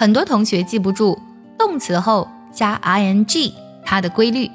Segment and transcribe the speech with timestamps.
[0.00, 1.20] 很多同学记不住
[1.58, 3.52] 动词后加 ing
[3.84, 4.50] 它的规律。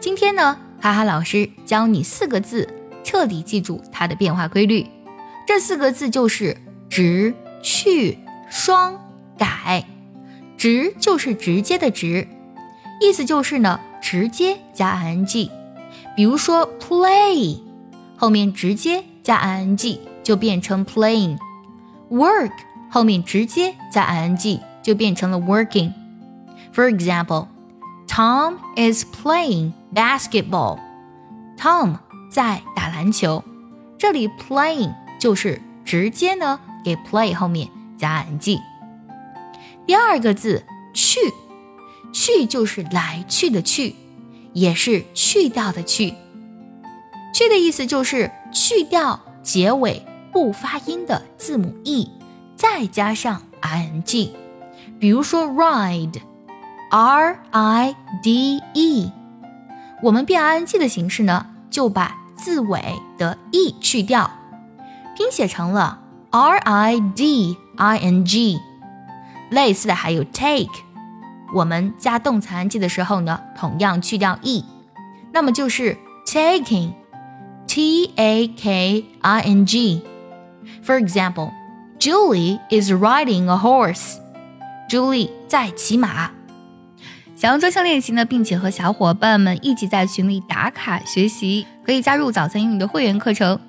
[0.00, 2.66] 今天呢，哈哈老师教你四个字，
[3.04, 4.86] 彻底记住它的变化规律。
[5.46, 6.56] 这四个字就是
[6.88, 8.18] 直、去、
[8.48, 8.98] 双、
[9.36, 9.84] 改。
[10.56, 12.26] 直就是直接的直，
[13.02, 15.50] 意思就是呢，直接加 ing。
[16.16, 17.58] 比如说 play，
[18.16, 21.36] 后面直接加 ing 就变成 playing。
[22.10, 22.52] work
[22.90, 24.58] 后面直接加 ing。
[24.82, 25.92] 就变成了 working。
[26.72, 27.48] For example,
[28.08, 30.78] Tom is playing basketball.
[31.58, 31.98] Tom
[32.30, 33.42] 在打篮球。
[33.98, 38.60] 这里 playing 就是直接呢给 play 后面加 ing。
[39.86, 41.18] 第二个字去，
[42.12, 43.94] 去就是来去的去，
[44.52, 46.14] 也是去掉的去。
[47.34, 52.08] 去的意思就是去掉结尾不发音的字母 e，
[52.56, 54.30] 再加上 ing。
[54.99, 59.11] 比如说 ride，r i d e，
[60.01, 62.81] 我们变 i n g 的形式呢，就把字尾
[63.17, 64.29] 的 e 去掉，
[65.15, 65.99] 拼写成了
[66.31, 68.59] r i d i n g。
[69.49, 70.71] 类似的还有 take，
[71.53, 74.65] 我们加动词 i n g 的时候呢，同样去掉 e，
[75.31, 84.17] 那么就是 taking，t a k i n g。For example，Julie is riding a horse。
[84.90, 86.32] 朱莉在骑马。
[87.36, 93.60] 想要专项练习呢，并且和小伙伴们一起在群里打卡学习，可以加入早餐英语的会员课程。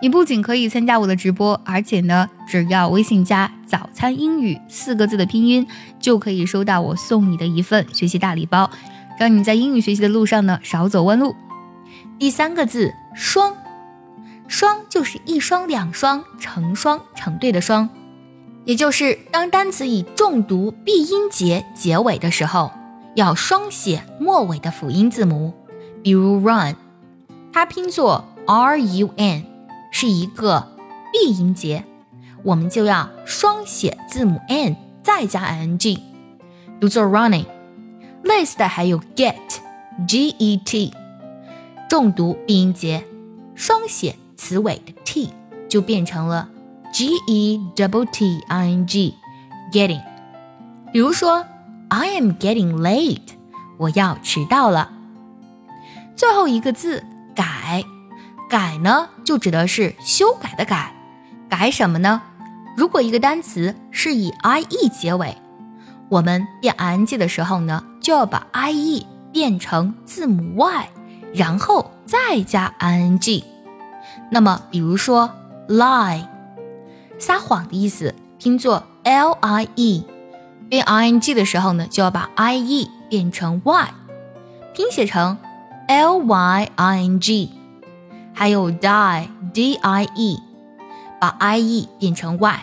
[0.00, 5.66] 你不仅可以参加我的直播，而且呢，只要微信加“早餐英语”四个字的拼音，
[6.00, 8.70] 就可以收到我送你的一份学习大礼包，
[9.18, 11.36] 让你在英语学习的路上呢少走弯路。
[12.18, 13.54] 第三个字“双”，
[14.48, 17.86] 双就是一双、两双、成双、成对的双。
[18.64, 22.70] 也就是当单词以重读闭音节结尾的时候，
[23.14, 25.52] 要双写末尾的辅音字母。
[26.02, 26.76] 比如 run，
[27.52, 29.44] 它拼作 r u n，
[29.90, 30.68] 是一个
[31.12, 31.84] 闭音节，
[32.42, 36.02] 我们就要双写字母 n，再加 i n g，
[36.80, 37.46] 读作 running。
[38.22, 40.94] 类似的还有 get，g e t，
[41.90, 43.04] 重读闭音节，
[43.54, 45.30] 双写词尾的 t，
[45.68, 46.48] 就变成了。
[46.94, 49.16] G E double T I N G
[49.72, 50.00] getting，
[50.92, 51.44] 比如说
[51.88, 53.34] I am getting late，
[53.78, 54.92] 我要迟到了。
[56.14, 57.02] 最后一个字
[57.34, 57.82] 改，
[58.48, 60.94] 改呢就指的是修改的改，
[61.48, 62.22] 改什么呢？
[62.76, 65.36] 如果一个单词是以 I E 结尾，
[66.08, 70.88] 我们变 I N G 的时候呢，就要把 I E 变成字母 Y，
[71.34, 73.42] 然后再加 I N G。
[74.30, 75.28] 那么比如说
[75.66, 76.28] lie。
[77.17, 80.05] 撒谎的意思拼作 l i e，
[80.69, 83.89] 变 i n g 的时候呢，就要把 i e 变成 y，
[84.73, 85.37] 拼写成
[85.87, 87.49] l y i n g。
[88.33, 90.39] 还有 die d i e，
[91.19, 92.59] 把 i e 变成 y，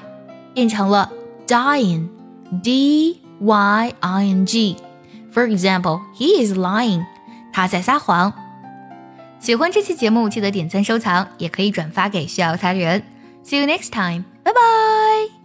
[0.55, 1.11] 变成了
[1.47, 2.09] dying
[2.63, 7.05] d y i n g。For example, he is lying，
[7.53, 8.33] 他在撒谎。
[9.39, 13.03] 喜欢这期节目，记得点赞收藏，也可以转发给需要它的人。
[13.45, 14.25] See you next time.
[14.44, 15.41] 拜拜。